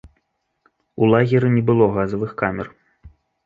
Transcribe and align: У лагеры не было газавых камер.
У 1.01 1.11
лагеры 1.11 1.47
не 1.59 1.63
было 1.69 1.91
газавых 2.01 2.35
камер. 2.43 2.67